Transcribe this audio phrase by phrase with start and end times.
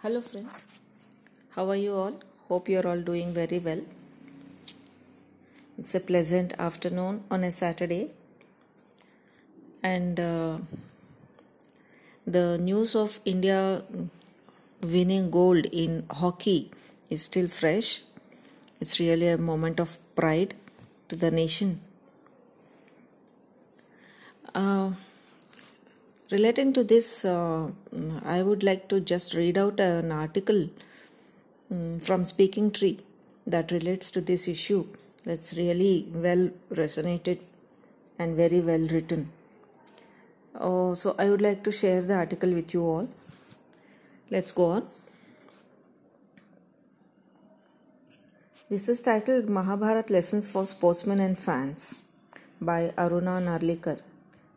[0.00, 0.66] Hello, friends.
[1.52, 2.20] How are you all?
[2.48, 3.80] Hope you are all doing very well.
[5.78, 8.10] It's a pleasant afternoon on a Saturday,
[9.82, 10.58] and uh,
[12.26, 13.84] the news of India
[14.82, 16.70] winning gold in hockey
[17.08, 18.02] is still fresh.
[18.78, 20.56] It's really a moment of pride
[21.08, 21.80] to the nation.
[24.54, 24.90] Uh,
[26.30, 27.70] relating to this, uh,
[28.24, 30.68] I would like to just read out an article
[31.70, 32.98] um, from Speaking Tree
[33.46, 34.86] that relates to this issue.
[35.24, 37.38] That's really well resonated
[38.18, 39.30] and very well written.
[40.54, 43.08] Uh, so, I would like to share the article with you all.
[44.30, 44.88] Let's go on.
[48.68, 51.98] This is titled Mahabharat Lessons for Sportsmen and Fans
[52.60, 54.00] by Aruna Narlikar.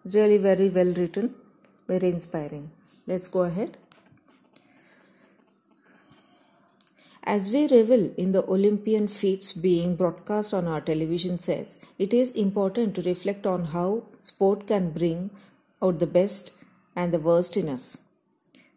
[0.03, 1.35] It's really very well written,
[1.89, 2.71] very inspiring.
[3.07, 3.77] Let's go ahead.
[7.23, 12.31] As we revel in the Olympian feats being broadcast on our television sets, it is
[12.31, 15.29] important to reflect on how sport can bring
[15.81, 16.53] out the best
[16.95, 18.01] and the worst in us.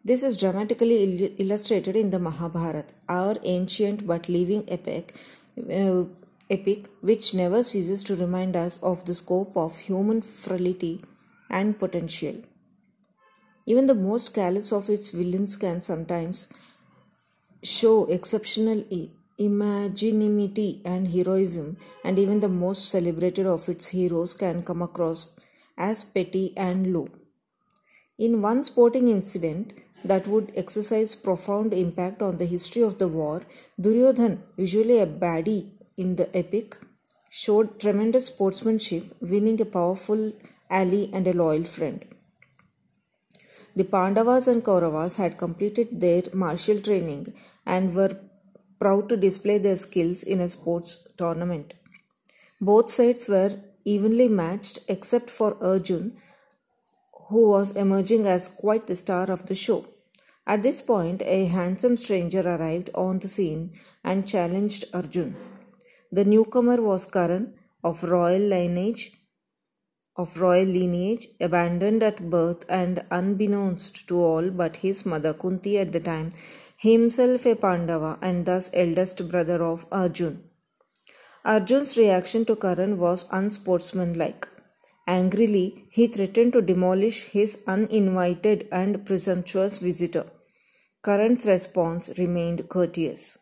[0.05, 5.15] This is dramatically il- illustrated in the Mahabharata, our ancient but living epic,
[5.57, 6.03] uh,
[6.49, 11.01] epic which never ceases to remind us of the scope of human frailty
[11.49, 12.43] and potential.
[13.65, 16.49] Even the most callous of its villains can sometimes
[17.75, 24.61] show exceptional i- imagination and heroism, and even the most celebrated of its heroes can
[24.61, 25.29] come across
[25.75, 27.07] as petty and low.
[28.17, 29.71] In one sporting incident
[30.03, 33.43] that would exercise profound impact on the history of the war,
[33.79, 36.75] Duryodhan, usually a baddie in the epic,
[37.29, 40.33] showed tremendous sportsmanship, winning a powerful
[40.71, 42.03] ally and a loyal friend.
[43.75, 47.33] The Pandavas and Kauravas had completed their martial training
[47.65, 48.19] and were
[48.79, 51.73] proud to display their skills in a sports tournament.
[52.61, 56.17] Both sides were evenly matched except for Arjun,
[57.29, 59.87] who was emerging as quite the star of the show.
[60.45, 63.71] At this point, a handsome stranger arrived on the scene
[64.03, 65.35] and challenged Arjun.
[66.11, 67.53] The newcomer was Karan
[67.83, 69.11] of royal lineage
[70.15, 75.91] of royal lineage, abandoned at birth and unbeknownst to all but his mother Kunti at
[75.91, 76.31] the time,
[76.77, 80.43] himself a Pandava and thus eldest brother of Arjun.
[81.45, 84.47] Arjun's reaction to Karan was unsportsmanlike.
[85.07, 90.25] Angrily, he threatened to demolish his uninvited and presumptuous visitor.
[91.03, 93.37] Karan's response remained courteous.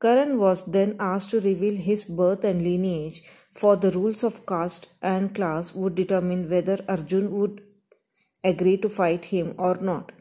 [0.00, 3.22] Karan was then asked to reveal his birth and lineage,
[3.52, 7.62] for the rules of caste and class would determine whether Arjun would
[8.42, 10.12] agree to fight him or not.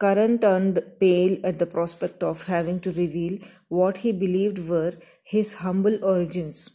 [0.00, 3.38] Karan turned pale at the prospect of having to reveal
[3.68, 6.70] what he believed were his humble origins.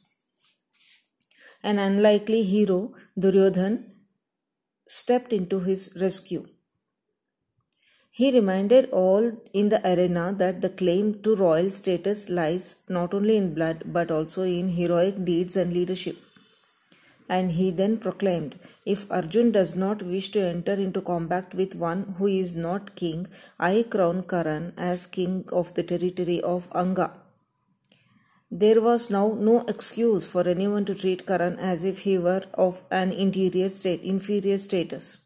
[1.63, 3.91] An unlikely hero, Duryodhan,
[4.87, 6.45] stepped into his rescue.
[8.17, 13.35] He reminded all in the arena that the claim to royal status lies not only
[13.35, 16.15] in blood but also in heroic deeds and leadership.
[17.27, 22.15] And he then proclaimed, If Arjun does not wish to enter into combat with one
[22.17, 23.27] who is not king,
[23.59, 27.11] I crown Karan as king of the territory of Anga.
[28.49, 32.85] There was now no excuse for anyone to treat Karan as if he were of
[32.89, 35.24] an interior state, inferior status.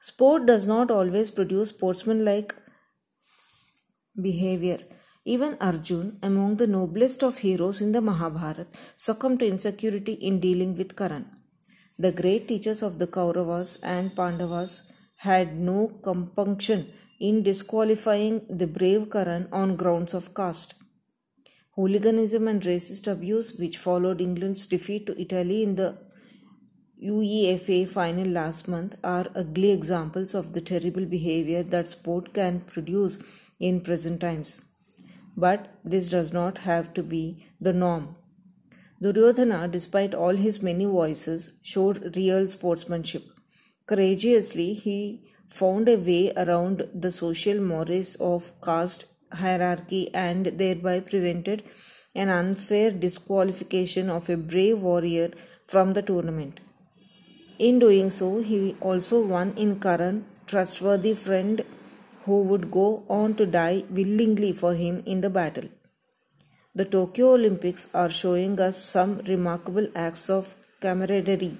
[0.00, 2.54] Sport does not always produce sportsmanlike
[4.20, 4.78] behavior.
[5.24, 8.66] Even Arjun, among the noblest of heroes in the Mahabharata,
[8.96, 11.26] succumbed to insecurity in dealing with Karan.
[11.98, 19.10] The great teachers of the Kauravas and Pandavas had no compunction in disqualifying the brave
[19.10, 20.74] Karan on grounds of caste.
[21.74, 25.98] Hooliganism and racist abuse, which followed England's defeat to Italy in the
[27.02, 33.20] UEFA final last month, are ugly examples of the terrible behavior that sport can produce
[33.60, 34.62] in present times.
[35.36, 38.16] But this does not have to be the norm.
[39.00, 43.22] Duryodhana, despite all his many voices, showed real sportsmanship.
[43.86, 51.62] Courageously, he found a way around the social mores of caste hierarchy and thereby prevented
[52.14, 55.30] an unfair disqualification of a brave warrior
[55.66, 56.58] from the tournament.
[57.58, 61.64] In doing so, he also won in Karan trustworthy friend
[62.24, 65.68] who would go on to die willingly for him in the battle.
[66.74, 71.56] The Tokyo Olympics are showing us some remarkable acts of camaraderie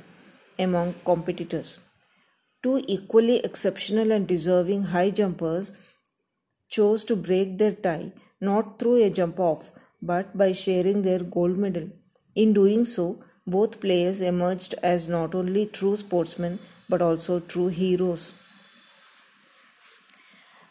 [0.59, 1.81] among competitors.
[2.63, 5.73] Two equally exceptional and deserving high jumpers
[6.69, 11.59] chose to break their tie not through a jump off but by sharing their gold
[11.59, 11.89] medal.
[12.37, 13.25] In doing so,
[13.57, 16.59] both players emerged as not only true sportsmen
[16.89, 18.35] but also true heroes.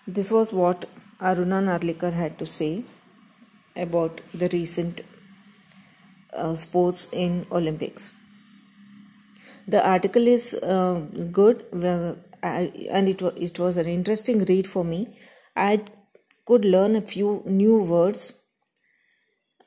[0.07, 0.85] This was what
[1.19, 2.83] Aruna Narlikar had to say
[3.75, 5.01] about the recent
[6.33, 8.13] uh, sports in Olympics.
[9.68, 11.01] The article is uh,
[11.31, 15.18] good and it, it was an interesting read for me.
[15.56, 15.81] I
[16.45, 18.33] could learn a few new words,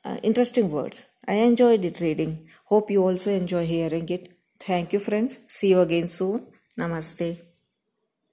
[0.03, 1.10] uh, interesting words.
[1.27, 2.47] I enjoyed it reading.
[2.65, 4.29] Hope you also enjoy hearing it.
[4.59, 5.39] Thank you, friends.
[5.47, 6.47] See you again soon.
[6.79, 7.50] Namaste.